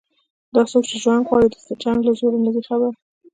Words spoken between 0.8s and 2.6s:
چې جنګ غواړي د جنګ له زوره نه